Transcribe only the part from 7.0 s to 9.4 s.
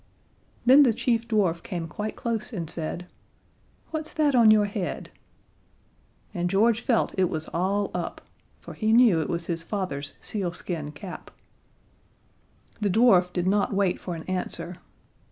it was all up for he knew it